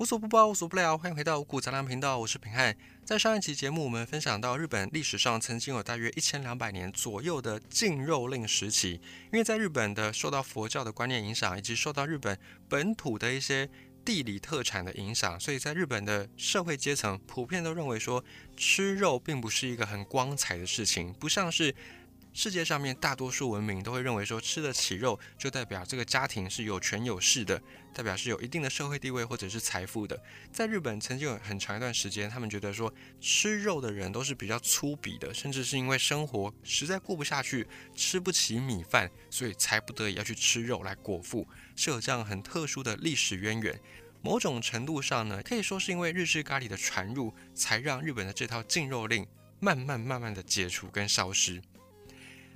[0.00, 2.74] 无所不包，无所不聊，欢迎回到五谷杂粮频道，我是平汉。
[3.04, 8.92] 在上一期节目，我们分享到日本历史上曾经有大约一千两百年左右的禁肉令时期，
[9.30, 13.68] 因为在日本的受到佛教的观念影响，以及受到日本本土的一些
[14.02, 18.24] 地理特产的影响，所以在日本的社会阶层普遍都认为说，
[18.56, 21.74] 吃肉并不是一个很光彩的事情，不像是。
[22.32, 27.60] 世界上面大多数文明都会认为说，吃得起肉就代表这个家庭是有权有势的，
[27.92, 30.20] 代表是有一定的社会地位或者是财富的。
[30.52, 37.66] 在日本曾经有很长一段时间，他们觉得说吃肉的人都是比较粗鄙的，甚至是因为生活实在过不下去，
[37.96, 43.78] 吃不起米饭，所以才不得已要去吃肉来果腹，是有这样很特殊的历史渊源。
[44.22, 49.26] 某种程度上呢，可以说是因为日式咖喱的传入，才让日本的这套禁肉令
[49.58, 51.60] 慢慢慢慢的解除跟消失。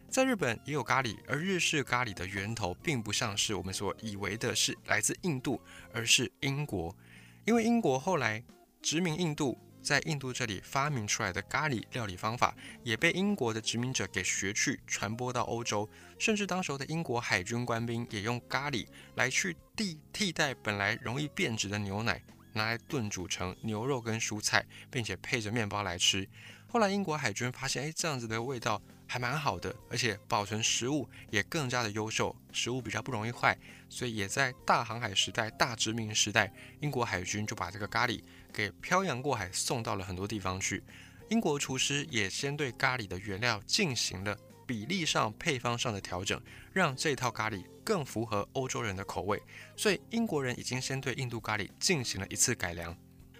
[0.08, 5.60] 在日本也有咖喱，而日式咖喱的源头并不像是我们所以为的是来自印度，
[5.92, 6.96] 而是英国。
[7.44, 8.42] 因为英国后来
[8.80, 15.90] 殖民印度，在印度这里发明出来的咖喱料理方法，也被英国的殖民者给学去，传播到欧洲。
[16.16, 18.86] 甚至当时候的英国海军官兵也用咖喱
[19.16, 26.28] 来去替替代本来容易变质的牛奶，拿来炖煮成牛肉跟蔬菜，并且配着面包来吃。
[26.68, 28.80] 后来英国海军发现，哎，这样子的味道。
[29.06, 33.56] 还蛮好的，而且保存食物也更加的优秀，食物比较不容易坏，
[33.88, 40.82] 所以也在大航海时代、大殖民时代，英国海军就把这个咖喱给漂洋过海送到了很多地方去。
[41.28, 46.40] 英国厨师也先对咖喱的原料进行了比例上、配方上的调整，
[46.72, 49.40] 让这套咖喱更符合欧洲人的口味。
[49.76, 52.96] 所以英国人已经先对印度咖喱进行了一次改良。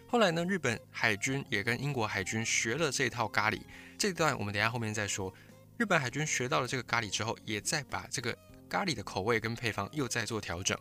[0.07, 3.61] 后来呢，日本海军也跟英国海军学了这套咖喱。
[3.99, 5.33] 这段我们等下后面再说。
[5.77, 8.37] 日本海军学到了这个咖喱之后，也在把这个
[8.69, 10.79] 咖喱的口味跟配方又在做调整。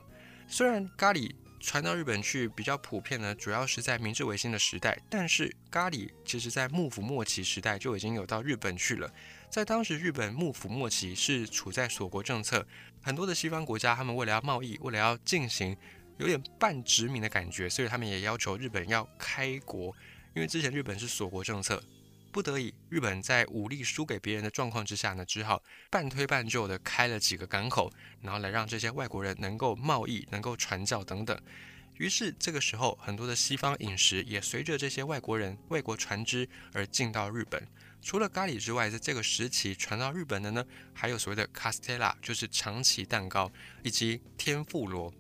[0.48, 9.12] 虽然咖喱传到日本去比较普遍呢，主要是在明治维新的时代，但是咖喱其实在幕府末期时代就已经有到日本去了。
[9.50, 12.64] 在当时日本幕府末期是处在锁国政策，
[13.02, 15.76] 很多的西方国家他们为了要贸易，为了要进行
[16.18, 19.96] 有点半殖民的感觉，所以他们也要求日本要开国，
[20.36, 21.82] 因为之前日本是锁国政策。
[22.34, 31.40] 不得已，日本在武力输给别人的状况之下呢，只好半推半就的开了几个港口，然后来让这些外国人能够贸易、能够传教等等。
[32.00, 37.68] 于是这个时候，很多的西方饮食也随着这些外国人、外国船只而进到日本。
[38.02, 43.50] 除了咖喱之外，在这个时期传到日本的呢，还有所谓的卡斯特拉，就是长崎蛋糕，
[43.84, 45.14] 以及天妇罗。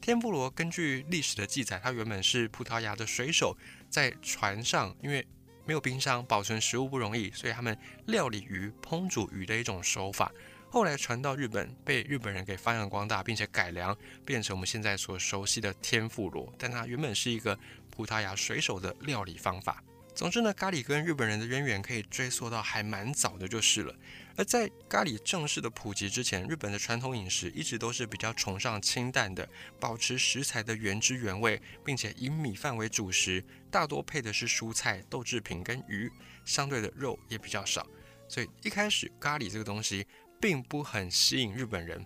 [0.00, 3.56] 天妇罗根据历史的记载，它原本是葡萄牙的水手
[3.88, 5.26] 在船上，因为
[5.66, 10.30] 没有冰箱，保存食物不容易，所以他们料理鱼、烹煮鱼的一种手法，
[10.70, 16.52] 后来传到日本，被日本人给发扬光大，并且改良，变成我们现在所熟悉的天妇罗。
[16.56, 17.58] 但它原本是一个
[17.90, 19.82] 葡萄牙水手的料理方法。
[20.14, 23.94] 总之呢，咖喱跟日本人的渊源可以追溯到还蛮早的，就是了。
[24.36, 29.48] 而在咖喱正式的普及之前，日本的传统饮食一直都是比较崇尚清淡的，
[29.80, 36.10] 保持食材的原汁原味，并且以米饭为主食，大多配的是蔬菜、豆制品跟鱼，
[36.44, 37.86] 相对的肉也比较少。
[38.28, 40.06] 所以一开始咖喱这个东西
[40.38, 42.04] 并不很吸引日本人，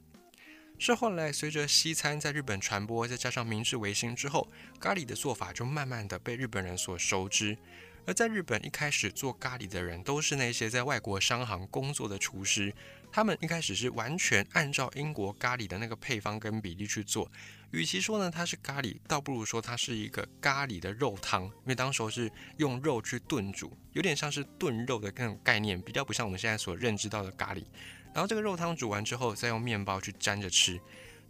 [0.78, 4.48] 是后来随着西餐在日本传播，再加上明治维新之后，
[4.78, 7.58] 咖喱的做法就慢慢的被日本人所熟知。
[8.06, 12.74] 而在日本一开始做咖喱的人，都是那些在外国商行工作的厨师。
[13.12, 17.30] 他们一开始是完全按照英国咖喱的那个配方跟比例去做。
[17.72, 27.64] 与其说呢它是咖喱，倒不如说它是一个咖喱的肉汤，因为当时候是用肉去炖煮，有点像是炖肉的那种概念，比较不像我们现在所认知到的咖喱。
[28.12, 30.80] 然后这个肉汤煮完之后，再用面包去沾着吃。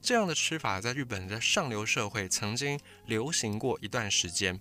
[0.02, 4.58] 这样的吃法在日本的上流社会曾经流行过一段时间。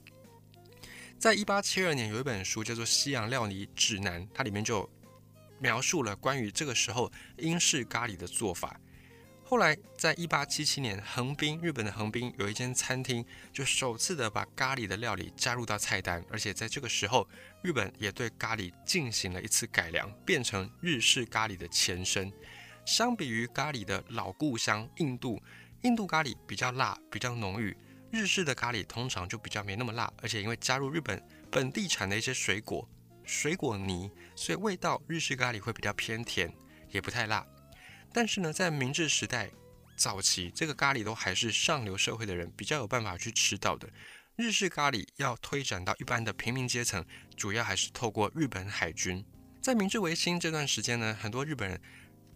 [1.20, 4.90] 在一八七二年，有一本书叫做《西洋料理指南》，它里面就
[5.60, 8.80] 描述了关于这个时候英式咖喱的做法。
[9.44, 17.28] 后来，在一八七七年，横滨日本的横滨有一间餐厅，就首次的把咖喱的料理加入到菜单，而且在这个时候，
[17.62, 22.32] 日本也对咖喱进行了一次改良，变成日式咖喱的前身。
[22.86, 25.42] 相比于咖喱的老故乡印度，
[25.82, 27.76] 印度咖喱比较辣，比较浓郁。
[28.12, 31.22] 日式的咖喱通常就比较没那么辣，而且因为加入日本
[31.52, 32.88] 本地产的一些水果、
[33.24, 36.52] 水果泥，所以味道日式咖喱会比较偏甜，
[36.90, 37.46] 也不太辣。
[38.12, 39.52] 但是呢，在明治时代
[39.96, 43.88] 早期，这个咖喱都还是上流社会的人比较有办法去吃到的。
[44.36, 47.06] 日式咖喱要推展到一般的平民阶层，
[47.36, 49.24] 主要还是透过日本海军。
[49.62, 51.80] 在明治维新这段时间呢，很多日本人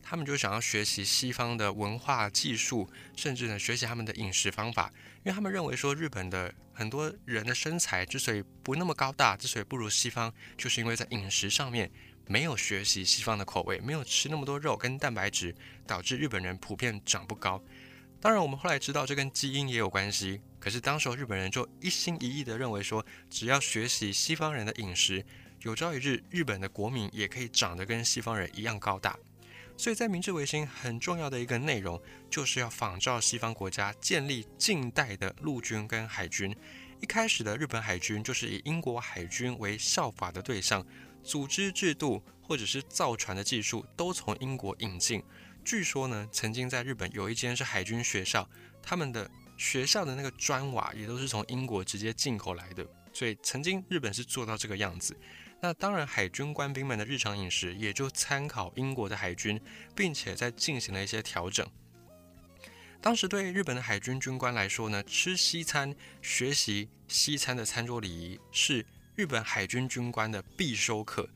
[0.04, 11.90] 他们就想要学习西方的文化技术，甚至呢学习他们的饮食方法，因为他们认为说日本的很多人的身材之所以不那么高大，之所以不如西方，就是因为在饮食上面
[12.28, 15.56] 没有学习西方的口味，没有吃那么多肉跟蛋白质，
[15.88, 17.64] 导致日本人普遍长不高。
[18.20, 25.26] 当然，我们后来知道这跟基因也有关系，可是当时候日本人就一心一意的认为说，只要学习西方人的饮食，
[25.64, 29.18] 有朝一日日本的国民也可以长得跟西方人一样高大。
[29.76, 36.56] 所以在明治维新很重要的一个内容，就是要仿照西方国家建立近代的陆军跟海军。
[37.02, 40.86] 一开始的日本海军就是以英国海军为效法的对象，
[41.22, 45.22] 组织制度或者是造船的技术都从英国引进。
[45.66, 48.48] 据说呢，曾经在日本有一间是海军学校，
[48.82, 52.86] 他们的学校的那个砖瓦也都是从英国直接进口来的。
[53.14, 55.16] 所以曾经日本是做到这个样子。
[55.62, 59.62] 那当然，海军官兵们的日常饮食也就参考英国的海军，
[59.96, 61.66] 并且在进行了一些调整。
[63.00, 68.86] 当时对日本的海军军官来说呢，吃西餐、学习西餐的餐桌礼仪是
[69.16, 71.30] 日本海军军官的必修课。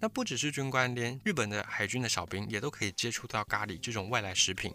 [0.00, 4.74] 那不只是军官，连日本的海军的小兵也都可以接触到咖喱这种外来食品。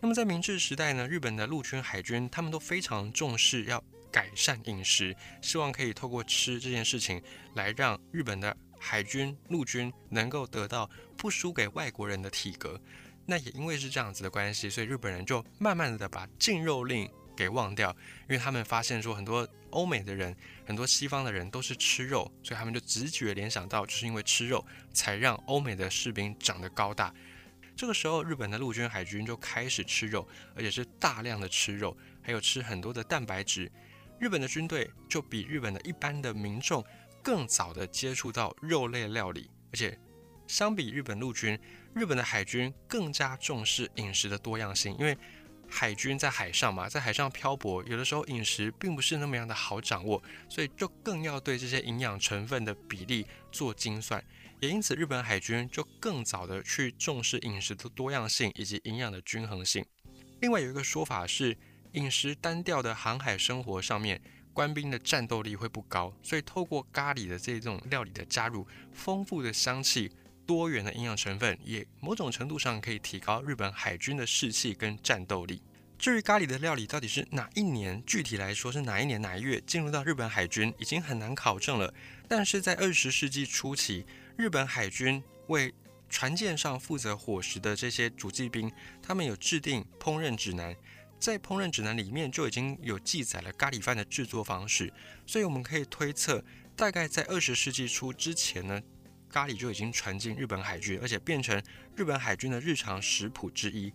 [0.00, 3.82] 那么在明治时代呢，日本的陆军、海军他们都非常重视要。
[4.12, 7.20] 改善饮食，希望可以透过吃这件事情
[7.54, 12.78] 来让日本的海军、陆军能够得到不输给外国人的体格。
[13.24, 17.90] 那也因为是这样子的关系，所以日本人就慢慢的把禁肉令给忘掉，
[18.22, 20.36] 因为他们发现说很多欧美的人、
[20.66, 27.14] 很多西方的人都是吃肉，所以他们就直觉联想到，就是因为吃肉才让欧美的士兵长得高大。
[27.74, 33.70] 这个时候，日本的陆军、海军就开始吃肉，而且是大量的吃肉，还有吃很多的蛋白质。
[34.22, 36.84] 日本的军队就比日本的一般的民众
[37.24, 39.98] 更早的接触到肉类料理，而且
[40.46, 41.58] 相比日本陆军，
[41.92, 44.96] 日本的海军更加重视饮食的多样性。
[44.96, 45.18] 因为
[45.68, 54.24] 海军在海上嘛，在海上漂泊，有的时候饮食并不是那么样的好掌握，所以就更要对这些营养成分的比例做精算。
[54.60, 59.84] 也因此，日本海军就更早的去重视饮食的多样性以及营养的均衡性。
[60.40, 61.58] 另外有一个说法是。
[61.92, 64.20] 饮食单调的航海生活上面，
[64.52, 70.10] 官兵的战斗力会不高，所以透过咖喱的这种料理的加入，丰富的香气、
[70.46, 75.62] 多元的营养成分，也某种程度上可以提高日本海军的士气跟战斗力。
[75.98, 81.92] 至于咖喱的料理到底是哪一年，具体来说是哪一年哪一月进入到日本海军，已经很难考证了。
[82.26, 84.04] 但是在二十世纪初期，
[84.36, 85.72] 日本海军为
[86.08, 90.74] 船舰上负责伙食的这些主祭兵，他们有制定烹饪指南。
[91.22, 94.92] 在烹饪指南里面就已经有记载了咖喱饭的制作方式，
[95.24, 98.82] 所以我们可以推测，大概在二十世纪初之前呢，
[99.30, 101.62] 咖喱就已经传进日本海军，而且变成
[101.94, 103.92] 日本海军的日常食谱之一。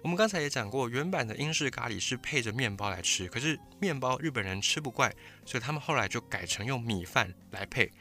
[0.00, 7.92] 我们刚才也讲过，原版的英式咖喱是配着面包来吃，可是面包日本人吃不惯，所以他们后来就改成用米饭来配，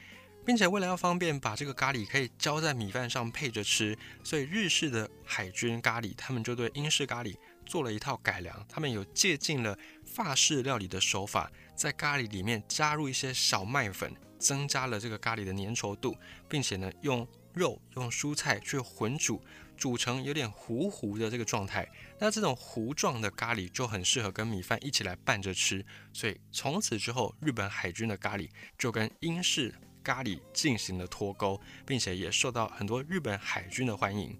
[0.46, 7.36] 并且为了要方便把这个咖喱可以浇在米饭上配着吃，所以日式的海军咖喱他们就对英式咖喱。
[7.70, 16.18] 做了一套改良，他们有借鉴了法式料理的手法，在咖喱里面加入一些小麦粉，增加了这个咖喱的粘稠度，
[16.50, 19.40] 并且呢，用肉用蔬菜去混煮，
[19.78, 21.88] 煮成有点糊糊的这个状态。
[22.20, 28.50] 那这种糊状的咖喱就很适合跟米饭一起来拌着吃，所以从此之后，日本海军的咖喱
[28.80, 29.72] 就跟英式
[30.04, 34.36] 咖喱进行了脱钩，并且也受到很多日本海军的欢迎。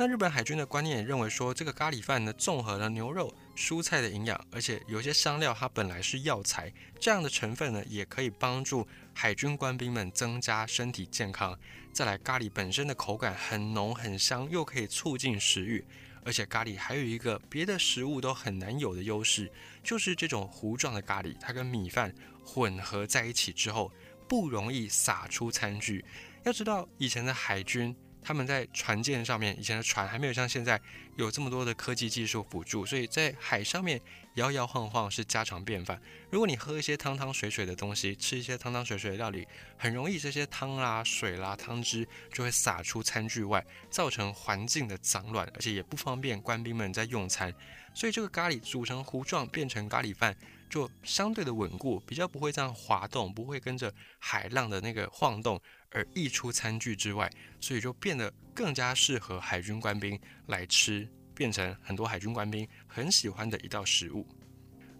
[0.00, 11.54] 那日本海军的观念也认为说，这个咖喱饭呢，综合了牛肉、蔬菜的营养，而且有些香料它本来是药材，这样的成分呢，也可以帮助海军官兵们增加身体健康。
[11.92, 15.84] 再来，咖喱本身的口感很浓很香，又可以促进食欲，
[16.24, 19.52] 而且咖喱还有一个别的食物都很难有的优势，
[19.84, 22.10] 就是这种糊状的咖喱，它跟米饭
[22.42, 23.92] 混合在一起之后，
[24.26, 26.02] 不容易洒出餐具。
[26.44, 27.94] 要知道，以前的海军。
[28.22, 30.80] 他们在船舰上面，以前的船还没有像现在
[31.16, 34.00] 有这么多的科技技术辅助，所以在海上面
[34.34, 36.00] 摇摇晃晃是家常便饭。
[36.30, 39.46] 如果你喝一些汤汤水水的东西，吃一些汤汤水水的料理，
[39.76, 47.52] 很容易这些汤啦、水啦、汤汁就会洒出餐具外，造成环境的脏乱，而且也不方便官兵们在用餐。
[47.92, 50.36] 所以这个咖喱煮成糊状变成咖喱饭，
[50.68, 55.60] 就相对的稳固，比较不会这样滑动，不会跟着海浪的那个晃动。
[55.90, 57.30] 而溢出餐具之外，
[57.60, 64.26] 所以就变得更加适合海军官兵来吃，变成很多海军官兵很喜欢的一道食物。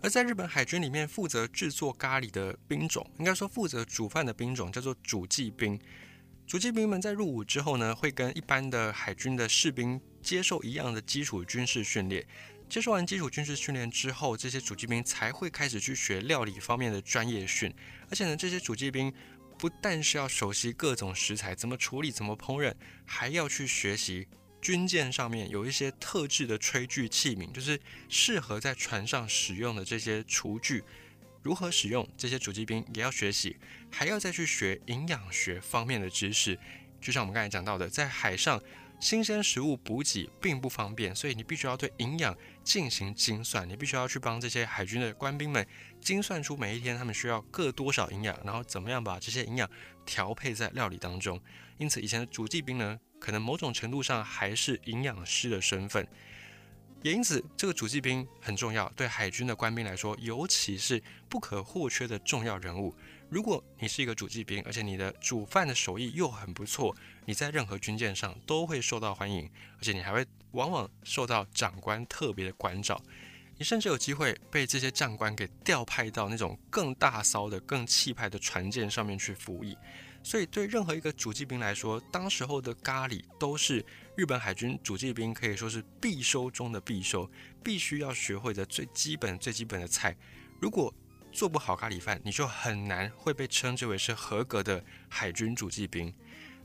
[0.03, 5.79] 而在日本海军里面，负责制作咖喱的兵种，应该说负责煮饭的兵种叫做主祭兵。
[6.47, 12.27] 主祭兵们在入伍之后呢，会跟一般的海军的士兵接受一样的基础军事训练。
[12.69, 17.73] 接受完基础军事训练之后，这些主祭兵才会开始去学料理方面的专业训。
[18.09, 19.13] 而且呢，这些主祭兵
[19.61, 22.73] 不但是要熟悉各种食材怎么处理、怎么烹饪，
[23.05, 24.27] 还要去学习
[24.63, 30.83] 军舰上面有一些特制的炊具器皿，就是适合在船上使用的这些厨具。
[31.43, 33.55] 如何使用这些主机兵也要学习，
[33.91, 36.59] 还要再去学营养学方面的知识。
[36.99, 38.63] 就像我们刚才讲到的，在海上
[38.99, 43.69] 新鲜食物补给并不方便，所以你必须要对营养进行精算。
[43.69, 45.67] 你必须要去帮这些海军的官兵们
[46.01, 49.69] 精算出每一天他们需要各多少营养，然后怎么样把这些营养
[50.05, 51.41] 调配在料理当中。
[51.79, 56.07] 因此，以前的主祭兵呢，可能某种程度上还是营养师的身份。
[57.03, 62.95] 也因此，这个主祭兵很重要，对海军的官兵来说，尤其是不可或缺的重要人物。
[63.31, 73.01] 如果你是一个主祭兵，而且你的煮饭的手艺又很不错，你在任何军舰上都会受到欢迎，而且你还会往往受到长官特别的关照。
[73.57, 79.77] 你甚至有机会被这些将官给调派到那种更大骚的、更气派的船舰上面去服役。
[80.23, 83.85] 所以，对任何一个主祭兵来说，当时候的咖喱都是。
[84.17, 87.31] 日本海军主祭兵可以说是必修中的必修，
[87.65, 90.15] 必须要学会的最基本、最基本的菜。
[90.61, 90.93] 如果
[91.33, 96.13] 做不好咖喱饭，你就很难会被称之为是合格的海军主祭兵。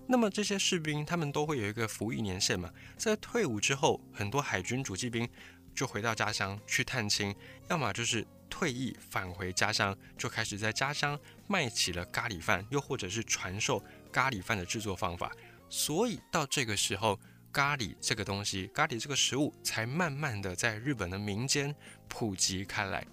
[0.07, 5.27] 那么这些士兵他们都会有一个服役年限嘛，在退伍之后，很多海军主祭兵
[5.73, 7.35] 就回到家乡去探亲，
[7.69, 15.31] 要么就是退役返回家乡，就开始在家乡卖起了咖喱饭，又或者是传授咖喱饭的制作方法。
[15.69, 17.19] 所以到这个时候。
[17.55, 21.73] 咖喱这个东西，咖喱这个食物才慢慢的在日本的民间
[22.09, 23.07] 普及开来。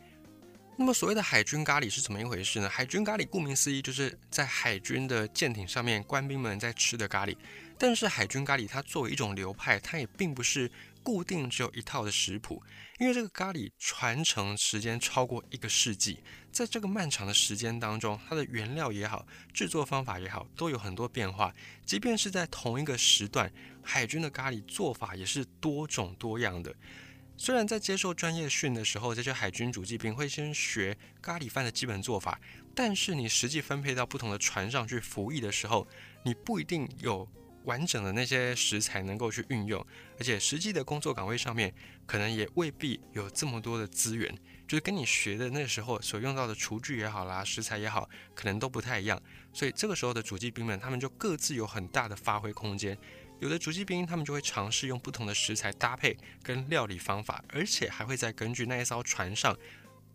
[0.76, 2.69] 那么所谓的海军咖喱是怎么一回事呢？
[2.69, 7.37] 海军咖喱顾名思义就是在海军的舰艇上面官兵们在吃的咖喱。
[7.79, 10.71] 但是海军咖喱它作为一种流派，它也并不是。
[11.05, 12.62] 固定只有一套的食谱，
[13.00, 21.52] 因为这个咖喱传承时间超过一个世纪，在这个漫长的时间当中，它的原料也好，制作方法也好，都有很多变化。
[21.85, 23.52] 即便是在同一个时段，
[23.83, 26.73] 海军的咖喱做法也是多种多样的。
[27.45, 32.41] 虽然在接受专业训的时候，这些海军主祭兵会先学咖喱饭的基本做法，
[32.73, 35.85] 但是你实际分配到不同的船上去服役的时候，
[36.25, 37.29] 你不一定有。
[37.65, 39.87] 完整的那些食材能够去运用，
[40.19, 41.73] 而且实际的工作岗位上面
[42.07, 49.23] 可能也未必有这么多的资源，就是跟你学的那时候所用到的厨具也好啦，食材也好，可能都不太一样。
[49.53, 52.99] 所以这个时候的主祭兵们，他们就各自有很大的发挥空间。
[53.43, 59.59] 有的主祭兵他们就会尝试用不同的食材搭配跟料理方法，而且还会再根据那一艘船上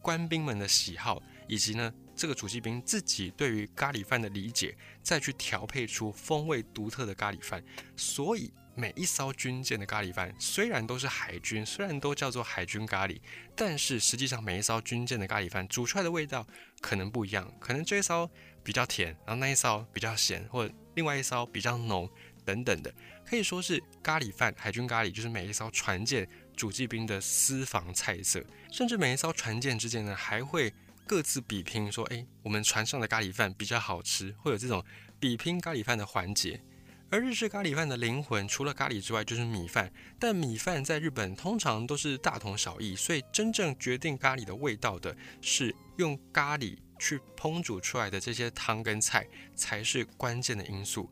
[0.02, 1.94] 官兵们的喜好，以及呢。
[2.16, 7.64] 这个主祭兵自己对于咖喱饭的理解，再去调配出风味独特的咖喱饭。
[7.96, 13.22] 所以每一艘军舰的咖喱饭虽然都是海军，虽然都叫做海军咖喱，
[13.56, 16.48] 但是实际上每一艘军舰的咖喱饭煮出来的味道
[16.82, 17.54] 可能不一样。
[17.60, 18.28] 可能这一艘
[18.64, 22.10] 比较甜，然后那一艘比较咸，或另外一艘比较浓
[22.44, 22.92] 等等的，
[23.28, 28.44] 可以说是咖喱饭海军咖喱就是每一艘船舰主祭兵的私房菜色。
[28.72, 30.74] 甚至每一艘船舰之间呢，还会。
[31.10, 34.84] 各自比拼，说：“哎，我们船上的咖喱饭比较好吃，会有这种
[35.22, 36.62] 比拼咖喱饭的环节。
[37.10, 39.90] 而日式咖喱饭的灵魂，除了咖喱之外，就是米饭。
[40.20, 51.10] 但米饭在日本通常都是大同小异，所以真正决定咖喱的味道的是用咖喱去烹煮出来的这些汤跟菜，才是关键的因素。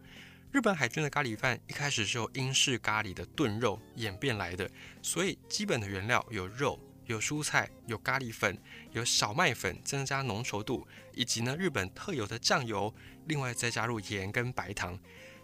[0.55, 4.71] 日本海军的咖喱饭一开始是由英式咖喱的炖肉演变来的，
[5.01, 8.57] 所以基本的原料有肉。”有蔬菜，有咖喱粉，
[8.93, 12.95] 有小麦粉，增加浓稠度，以及呢日本特有的酱油，
[13.25, 14.97] 另外再加入盐跟白糖。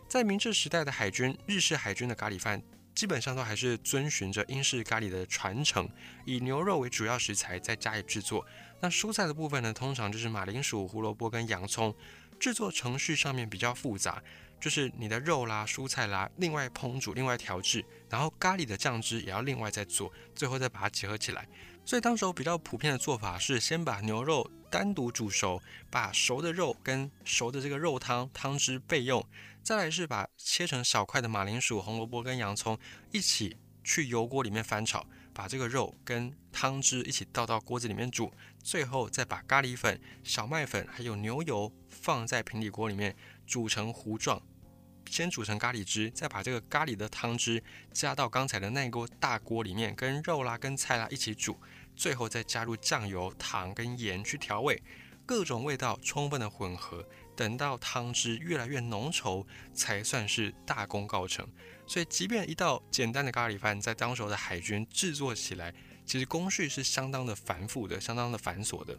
[0.07, 2.63] 在明治时代的海军，日式海军的咖喱饭
[2.95, 5.89] 基本上都还是遵循着英式咖喱的传承，
[6.25, 8.45] 以牛肉为主要食材再加以制作。
[8.79, 11.93] 那蔬菜的部分呢，通常就是马铃薯、胡萝卜跟洋葱。
[12.39, 14.23] 制作程序上面比较复杂。
[14.61, 21.47] 就是你的肉啦、蔬菜啦，另外烹煮、另外调制，然后咖喱的酱汁也要另外再做，最后再把它结合起来。
[21.83, 29.27] 所以当时候比较普遍的做法是，先把牛肉单独煮熟，把熟的肉跟熟的这个肉汤汤汁备用，
[29.63, 32.77] 再来是把切成小块的马铃薯、红萝卜跟洋葱
[33.11, 35.03] 一起去油锅里面翻炒，
[35.33, 38.31] 把这个肉跟汤汁一起倒到锅子里面煮，
[38.63, 43.15] 最后再把咖喱粉、小麦粉还有牛油放在平底锅里面
[43.47, 44.39] 煮成糊状。
[45.11, 51.59] 先煮成咖喱汁，再把这个咖喱的汤汁加到刚才的那锅大锅里面，跟肉啦、跟菜啦一起煮，
[51.97, 54.81] 最后再加入酱油、糖跟盐去调味。
[55.25, 61.45] 各种味道充分的混合，等到汤汁越来越浓稠，才算是大功告成。
[61.85, 65.73] 所以，即便一道简单的咖喱饭，在当时的海军制作起来，
[66.05, 68.97] 其实工序是相当的繁复的，相当的繁琐的。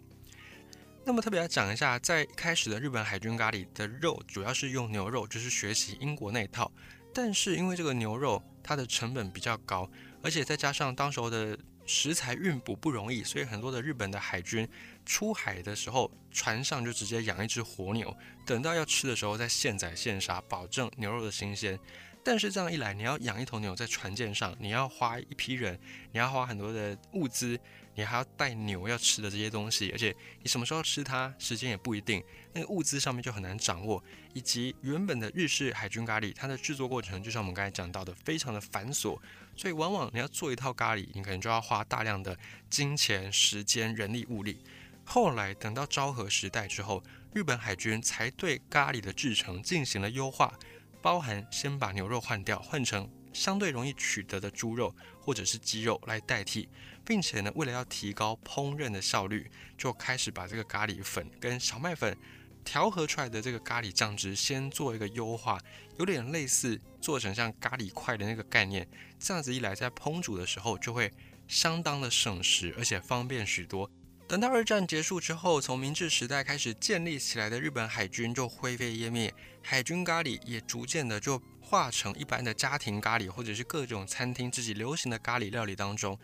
[1.05, 6.71] 那么特别来讲一下，在一开始的日本海军咖喱的肉，主要是用牛肉，就是学习英国那一套。
[7.13, 9.91] 但是因为这个牛肉它的成本比较高，
[10.23, 14.67] 而且再加上当时候的食材运补不容易，所以很多的日本的海军
[15.05, 18.17] 出海的时候，船上就直接养一只活牛，
[18.47, 21.77] 等到要吃的时候再现宰现杀，保证牛肉的新鲜。
[22.25, 25.77] 但是这样一来，你要养一头牛在船舰上，你要花一批人，
[26.13, 27.59] 你要花很多的物资。
[27.95, 32.23] 你还要带牛要吃的这些东西，而且你什么时候吃它，时间也不一定，
[32.53, 34.03] 那个物资上面就很难掌握。
[34.35, 39.19] 以及原本的日式海军咖喱，它的制作过程就像我们刚才讲到的，非常的繁琐，
[39.55, 42.39] 所以往往你要做一套咖喱，你可能就要花大量的
[42.71, 44.63] 金钱、时间、人力、物力。
[45.05, 47.03] 后来等到昭和时代之后，
[47.35, 50.59] 日本海军才对咖喱的制成进行了优化，
[51.03, 56.69] 包含先把牛肉换掉，换成相对容易取得的猪肉或者是鸡肉来代替。
[57.05, 62.17] 并且呢，为了要提高烹饪的效率，就开始把这个咖喱粉跟小麦粉
[62.65, 65.61] 调和出来的这个咖喱酱汁先做一个优化，
[65.99, 68.89] 有点类似做成像咖喱块的那个概念。
[69.19, 71.13] 这样子一来，在烹煮的时候就会
[71.49, 73.91] 相当的省时，而且方便许多。
[74.29, 86.19] 等到二战结束之后，从明治时代开始建立起来的日本海军就灰飞烟灭，海军咖喱也逐渐的就化成一般的家庭咖喱，或者是各种餐厅自己流行的咖喱料理当中。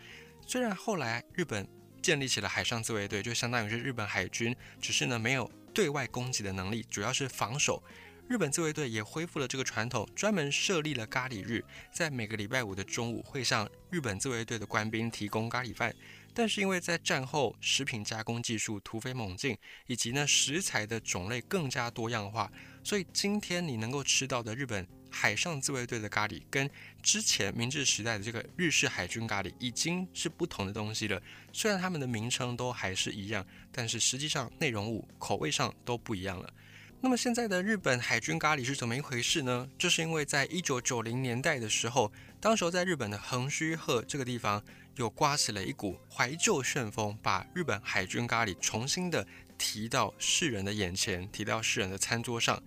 [0.49, 1.69] 虽然后来日本
[2.01, 7.83] 建立起了海上自卫队，就相当于是日本海军，只是呢没有对外攻击的能力，主要是防守。
[8.27, 11.63] 日本自卫队也恢复了这个传统，专门设立了咖喱日，
[11.93, 15.95] 在每个礼拜五的中午会向日本自卫队的官兵提供咖喱饭。
[16.33, 22.51] 但是因为在战后食品加工技术突飞猛进，以及呢食材的种类更加多样化，
[22.83, 24.87] 所以今天你能够吃到的日本。
[25.09, 26.69] 海上自卫队的咖喱跟
[27.01, 31.21] 之前明治时代的这个日式海军咖喱已经是不同的东西了。
[31.51, 36.53] 虽然他们的名称都还是一样，但是实际上内容物、口味上都不一样了。
[37.01, 39.69] 那么现在的日本海军咖喱是怎么一回事呢？
[39.77, 44.61] 就是因为在一九九零年代的时候，当时在日本的横须贺这个地方
[44.97, 49.25] 有刮起了一股怀旧旋风，把日本海军咖喱重新的
[49.57, 52.61] 提到世人的眼前，提到世人的餐桌上。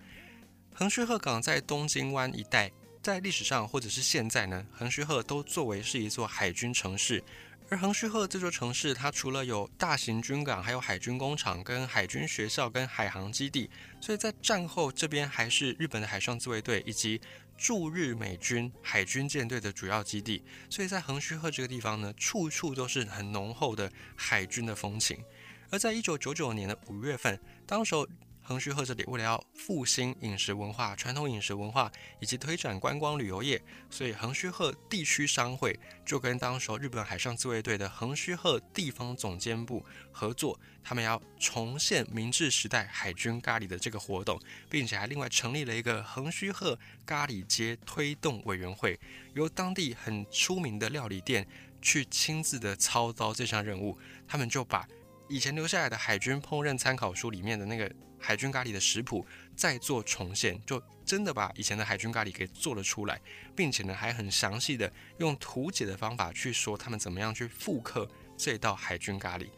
[0.74, 7.22] 横须贺港在东京湾一带，在历史上或者是现在呢，横须贺都作为是一座海军城市。
[7.68, 17.20] 而横须贺这座城市，它除了有大型军港，还有海军工厂、跟海军学校、跟海航基地，所以在战后这边还是日本的海上自卫队以及
[17.56, 20.42] 驻日美军海军舰队的主要基地。
[20.68, 25.22] 所以在横须贺这个地方呢，处处都是很浓厚的海军的风情。
[25.70, 28.08] 而在一九九九年的五月份，当时候。
[28.42, 48.98] 横须贺这里为了要复兴饮食文化、传统饮食文化以及推展观光旅游业，所以横须贺地区商会就跟当时日本海上自卫队的横须贺地方总监部合作，他们要重现明治时代海军咖喱的这个活动，并且还另外成立了一个横须贺咖喱街推动委员会，
[49.34, 51.46] 由当地很出名的料理店
[51.80, 54.86] 去亲自的操刀这项任务，他们就把
[55.32, 57.90] 以前留下来的海军烹饪参考书里面的那个。
[58.24, 63.20] 海军咖喱的食谱再做重现，就真的把以前的海军咖喱给做了出来，
[63.56, 69.48] 并且呢还很详细的用图解的方法去说他们怎么样去复刻这道海军咖喱。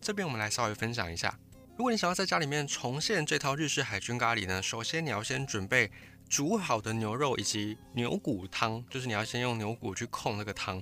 [0.00, 1.36] 这边我们来稍微分享一下，
[1.76, 5.90] 如果你想要在家里面重现这套日式海军咖喱呢，首先你要先准备
[6.28, 10.80] 煮好的牛肉以及牛骨汤，就是你要先用牛骨去控那个汤。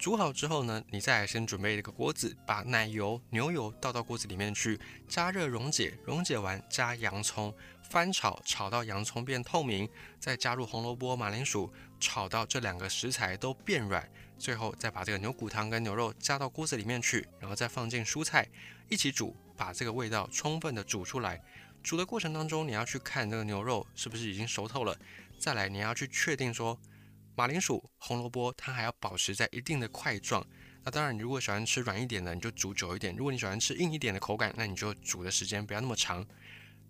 [0.00, 9.86] 煮好之后呢，你再先准备一个锅子，把奶油、牛油倒到锅子里面去，加热溶解，溶解完加洋葱，翻炒，炒到洋葱变透明，
[10.18, 18.48] 再加入红萝卜、马铃薯，炒到这两个食材都变软，最后再把这个牛骨汤跟牛肉加到锅子里面去，然后再放进蔬菜
[18.88, 21.38] 一起煮，把这个味道充分的煮出来。
[21.82, 24.96] 煮的过程当中，你要去看这个牛肉是不是已经熟透了，
[25.38, 26.80] 再来你要去确定说。
[27.40, 30.46] 马铃薯、红萝卜，它还要保持在一定的块状。
[30.84, 36.22] 那当然，你如果喜欢吃软一点的，你就煮久一点；如果你喜欢吃硬一点的口感，那你就煮的时间不要那么长。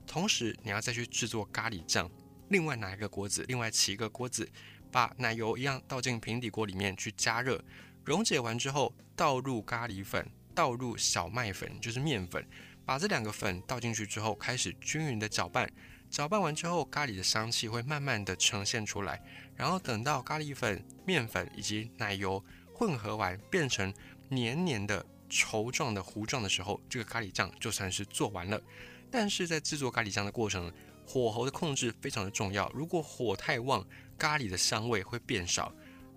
[0.08, 2.10] 同时，你要再去制作咖喱酱。
[2.48, 4.50] 另外拿一个锅子，另外起一个锅子，
[4.90, 7.64] 把奶油一样倒进平底锅里面去加热，
[8.04, 12.44] 溶解完之后倒入咖喱粉，倒入小麦粉，就是面粉，
[12.84, 15.72] 把这两个粉倒进去之后，开始均匀的搅拌。
[16.10, 19.22] 搅拌完之后，咖喱的香气会慢慢的呈现出来。
[19.54, 22.44] 然后等到咖喱粉、面粉以及奶油
[22.74, 23.94] 混合完，变成
[24.28, 28.60] 黏黏的稠状的糊状的时候，这个咖喱酱就算是做完了。
[29.08, 30.72] 但是在制作咖喱酱的过程，
[31.06, 32.68] 火候的控制非常的重要。
[32.74, 33.86] 如果火太旺，
[34.18, 35.72] 咖喱的香味会变少；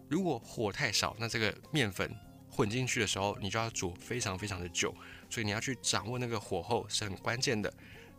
[0.10, 2.12] 如果火太少，那这个面粉
[2.50, 4.96] 混进去的时候，你就要煮非常非常的久。
[5.30, 7.72] 所以你要去掌握那个火候是很关键的。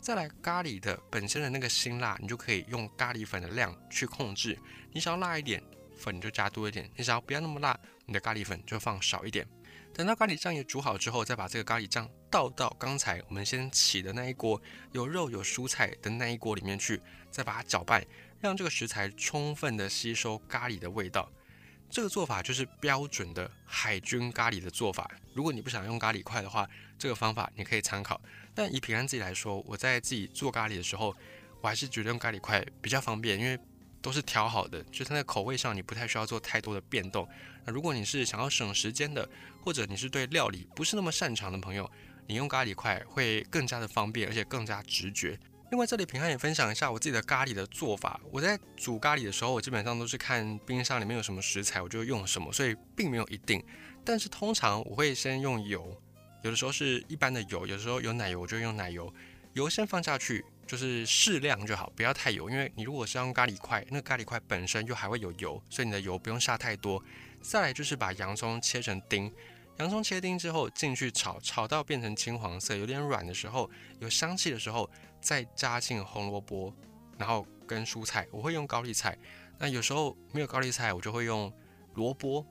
[0.04, 4.54] 再来，咖喱的本身的那个辛辣，你就可以用咖喱粉的量去控制。
[4.92, 5.64] 你想要辣一点，
[5.96, 9.48] 粉就加多一点；你想要不要那么辣，你的咖喱粉就放少一点。
[9.94, 14.60] 等到咖喱酱也煮好之后，再把这个咖喱酱倒到刚才我们先起的那一锅
[14.92, 18.04] 有肉有蔬菜的那一锅里面去，再把它搅拌，
[18.42, 21.32] 让这个食材充分的吸收咖喱的味道。
[21.90, 25.08] 这个做法就是标准的海军咖喱的做法。
[25.32, 26.68] 如果你不想用咖喱块的话，
[26.98, 28.20] 这个方法你可以参考。
[28.54, 31.14] 但以平安自己来说，我在自己做咖喱的时候，
[31.60, 33.58] 我还是觉得用咖喱块比较方便，因为
[34.02, 37.28] 都是调好的，就它的口味上你不太需要做太多的变动。
[37.64, 39.28] 那如果你是想要省时间的，
[39.62, 41.90] 或者你是对料理不是那么擅长的朋友，
[42.26, 45.38] 你用咖喱块会更加的方便，而且更加直觉。
[45.70, 48.20] 另外，这里平安也分享一下我自己的咖喱的做法。
[48.30, 53.64] 我在煮咖喱的时候，我基本上都是看冰箱里面有什么食材，我就用什么，所以并没有一定。
[54.04, 56.00] 但是通常我会先用油，
[56.42, 59.12] 有的时候是一般的油，有的时候有奶油我就用奶油。
[59.54, 67.02] 油先放下去，就是适量就好，不要太油，因为你如果是用咖喱块，那咖喱块本身又还会有油，所以你的油不用下太多。
[67.40, 69.32] 再来就是把洋葱切成丁，
[69.78, 74.90] 洋葱切丁之后进去炒，炒到变成金黄色，有点软的时候，有香气的时候，
[75.24, 76.70] 再加进红萝卜，
[77.16, 79.16] 然后跟蔬菜，我会用高丽菜。
[79.58, 81.50] 那有时候没有高丽菜，我就会用
[81.94, 82.46] 萝卜，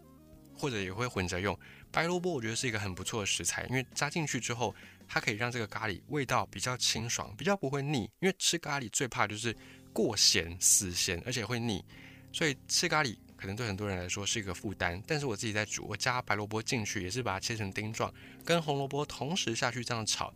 [0.58, 1.58] 或者也会混着用
[1.92, 2.34] 白萝卜。
[2.34, 4.74] 我觉得是一个很不错的食材，因为加进去之后，
[5.08, 8.10] 它可以让这个咖喱味道比较清爽，比较不会腻。
[8.20, 9.56] 因为吃咖喱最怕就是
[9.94, 11.86] 过咸、死咸，而且会腻，
[12.32, 13.16] 所以吃咖喱。
[13.36, 18.10] 可能对很多人来说是一个负担，但是我自己在煮，我加白萝卜进去，也是把它切成丁状，
[18.46, 20.34] 跟红萝卜同时下去这样炒，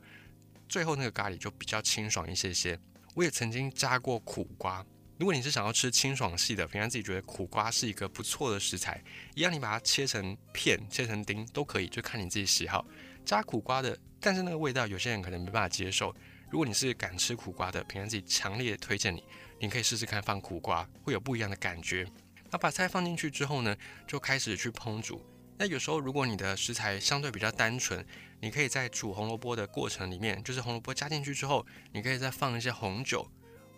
[0.67, 2.79] 最后那个咖喱就比较清爽一些些。
[3.15, 4.85] 我也曾经加过苦瓜，
[5.17, 9.03] 如果你是想要吃清爽系的，平常自己觉得苦瓜是一个不错的食材，
[9.33, 12.85] 一样你把它切成片、切成丁都可以，就看你自己喜好。
[13.25, 16.15] 加苦瓜的，但是那个味道有些人可能没办法接受。
[16.49, 19.23] 如果你是敢吃苦瓜的，平常自己强烈推荐你，
[19.59, 22.07] 你可以试试看放苦瓜，会有不一样的感觉。
[22.51, 23.75] 那把菜放进去之后呢，
[24.07, 25.25] 就开始去烹煮。
[25.57, 28.05] 那有时候如果你的食材相对比较单纯，
[28.39, 33.27] 你可以在煮红萝卜的过程里面，就是红萝卜加进去之后，你可以再放一些红酒，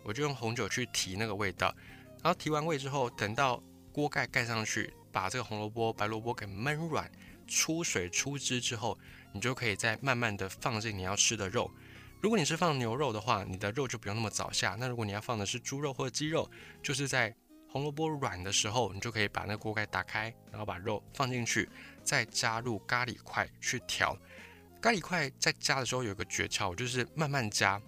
[0.04, 1.74] 我就用红酒去提那个味道。
[2.22, 3.64] 然后提完味之后，等到
[3.94, 7.10] 锅盖盖上去，把这个红萝卜、白萝卜给焖软、
[7.48, 9.00] 出水出汁之后，
[9.32, 11.72] 你就可以再慢慢的放进你要吃的肉。
[12.20, 14.76] 如果你是放牛肉的话，你的肉就不用那么早下。
[14.78, 16.52] 那如果你要放的是猪肉或者鸡肉，
[16.84, 17.34] 就是在
[17.72, 21.70] 红萝卜软的时候，你就可以把那锅盖打开，然后把肉放进去，
[22.04, 24.18] 再加入咖喱块去调。
[24.82, 27.80] 咖喱块在加的时候有个诀窍，就是慢慢加。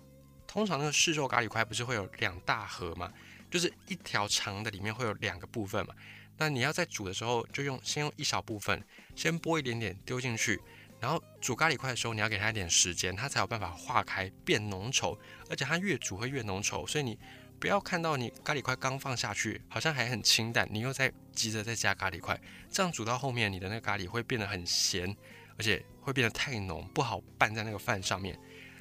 [0.45, 3.11] 通常那个市售咖喱块不是会有两大盒吗？
[3.49, 5.95] 就是一条长的里面会有两个部分嘛。
[6.37, 8.83] 那你要在煮的时候，就用先用一小部分，
[9.15, 10.61] 先拨一点点丢进去，
[10.99, 15.17] 然后煮咖喱块的时候，你要给它一点时间，它才有办法化开变浓稠，
[15.49, 17.17] 而且它越煮会越浓稠，所以你。
[17.61, 25.15] 不要看到你咖喱块刚放下去，好像还很清淡，你又在急着再加咖喱块，这样煮到后面，你的那个咖喱会变得很咸，
[25.59, 28.35] 而且会变得太浓，不好拌在那个饭上面。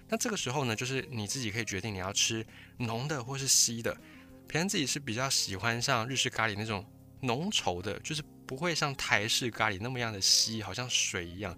[0.08, 2.44] 那这个时候呢，就是你自己可以决定你要吃
[2.78, 3.94] 浓的或是稀的。
[4.48, 6.82] 平常自己是比较喜欢像日式咖喱那种
[7.20, 11.54] 浓稠的，就是不会像台式咖喱那么样的稀，好像水一样。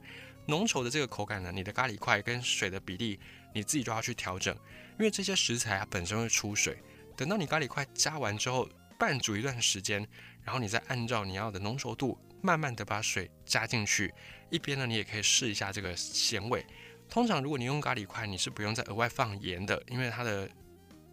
[0.46, 3.20] 浓稠的这个口感呢，你的咖喱块跟水的比例
[3.54, 4.52] 你自己就要去调整，
[4.98, 6.76] 因为这些食材它本身会出水。
[7.22, 10.04] 等到你咖喱块加完之后，拌煮一段时间，
[10.42, 14.12] 然后你再按照你要的浓稠度，慢慢的把水加进去。
[14.50, 16.66] 一边呢，你也可以试一下这个咸味。
[17.08, 20.50] 通常如果你用咖喱块，你是不用再额外放盐的，因为它的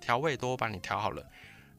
[0.01, 1.23] 调味都帮你调好了。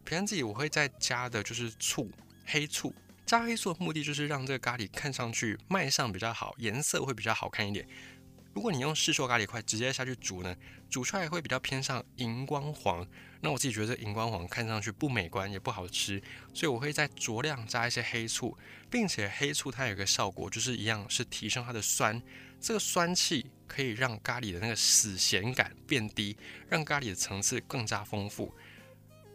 [0.04, 2.08] 平常自己我会再加的就是醋，
[2.46, 2.94] 黑醋。
[3.26, 7.84] 加黑醋的目的就是让这个咖喱看上去卖相比较好，颜色会比较好看一点。
[8.52, 10.56] 如果你用市售咖喱块直接下去煮呢，
[10.88, 13.06] 煮出来会比较偏向荧光黄。
[13.40, 16.20] 那我自己觉得荧光黄看上去不美观，也不好吃，
[16.52, 18.56] 所以我会再酌量加一些黑醋，
[18.90, 22.20] 并且黑醋它有一个效果，就是一样是提升它的酸，
[22.60, 26.36] 这个酸气可以让咖喱的那个死咸感变低，
[26.68, 28.54] 让咖喱的层次更加丰富。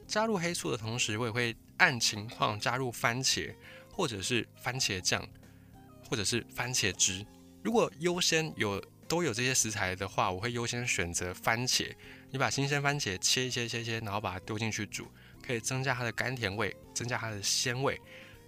[0.06, 3.56] 加入黑醋的同时，我也会按情况加入番茄，
[3.90, 5.28] 或者是番茄酱，
[6.08, 7.26] 或者是番茄汁。
[7.64, 11.92] 如果优先有都有这些食材的话，我会优先选择番茄。
[12.32, 15.08] 你把新鲜番茄切一切切切，然后把它丢进去煮，
[15.46, 18.00] 可以增加它的甘甜味，增加它的鲜味。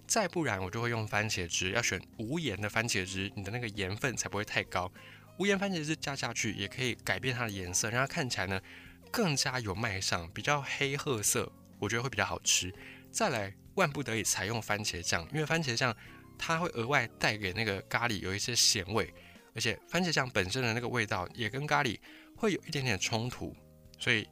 [0.07, 4.91] 再不然，我就会用番茄汁，要选无盐的番茄汁，你的那个盐分才不会太高。
[5.37, 8.59] 无盐番茄汁加下去，也可以改变它的颜色，让它看起来呢
[9.11, 12.73] 更加有卖相，比较黑褐色，我觉得会比较好吃。
[13.11, 15.95] 再来，万不得已采用番茄酱，因为番茄酱
[16.37, 19.13] 它会额外带给那个咖喱有一些咸味，
[19.57, 21.99] 而且番茄酱本身的那个味道也跟咖喱
[22.35, 23.55] 会有一点点冲突，
[23.97, 24.29] 所以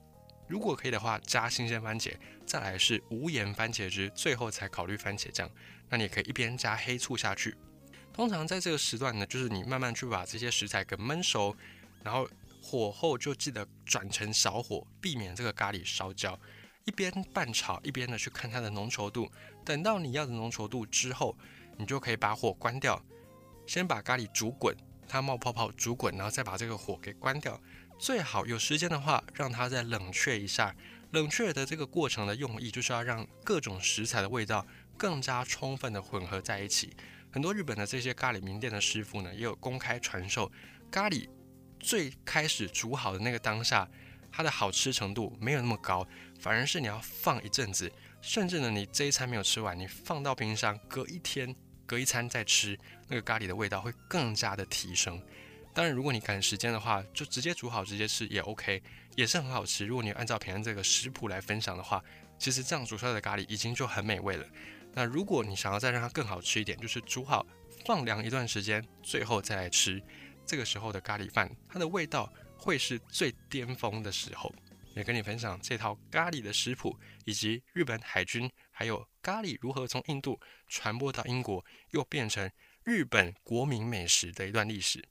[0.48, 2.14] 如果可以的话，加新鲜番茄，
[2.46, 5.50] 再来是无盐番茄汁，最后才考虑番茄酱。
[5.90, 7.56] 那你可以一边加黑醋下去。
[8.14, 11.56] 通常在这个时段呢，就是你慢慢去把这些食材给焖熟，
[12.04, 12.30] 然后
[12.62, 16.40] 火候就记得转成小火，避免这个咖喱烧焦。
[16.84, 19.28] 一边拌炒，一边呢去看它的浓稠度。
[19.66, 21.36] 等到你要的浓稠度之后，
[21.78, 23.04] 你就可以把火关掉，
[23.66, 24.76] 先把咖喱煮滚，
[25.08, 27.60] 它冒泡泡煮滚，然后再把这个火给关掉。
[27.98, 30.76] 最好有时间的话，让它再冷却一下。
[31.12, 34.66] 冷却的这个过程的用意，就是要让各种食材的味道
[34.98, 36.92] 更加充分的混合在一起。
[37.32, 40.52] 很多日本的这些咖喱名店的师傅呢，也有公开传授，
[40.92, 41.30] 咖喱
[41.80, 43.88] 最开始煮好的那个当下，
[44.32, 46.06] 它的好吃程度没有那么高，
[46.40, 47.90] 反而是你要放一阵子，
[48.22, 55.22] 甚至呢，你这一餐没有吃完，你放到冰箱，隔一天、隔一餐再吃，那个咖喱的味道会更加的提升。
[55.74, 58.82] 当然，如果你赶时间的话，就直接煮好直接吃也 OK，
[59.16, 59.86] 也是很好吃。
[59.86, 62.02] 如果你按照平安这个食谱来分享的话，
[62.40, 64.48] 其实这样煮出来的咖喱已经就很美味了。
[64.94, 67.46] 那如果你想要再让它更好吃一点，就是煮好
[67.86, 70.02] 放凉一段时间，最后再来吃，
[70.46, 74.54] 这个时候的咖喱饭，它的味道会是最巅峰的时候。
[74.96, 82.52] 也跟你分享这套咖喱的食谱，以及日本海军还有咖喱如何从印度传播到英国，又变成
[82.84, 85.10] 日本国民美食的一段历史。